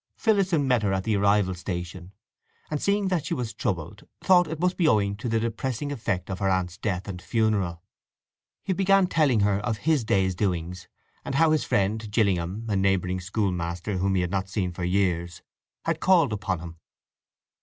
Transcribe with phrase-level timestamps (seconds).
[0.17, 2.11] Phillotson met her at the arrival station,
[2.71, 6.27] and, seeing that she was troubled, thought it must be owing to the depressing effect
[6.31, 7.83] of her aunt's death and funeral.
[8.63, 10.87] He began telling her of his day's doings,
[11.23, 15.43] and how his friend Gillingham, a neighbouring schoolmaster whom he had not seen for years,
[15.85, 16.77] had called upon him.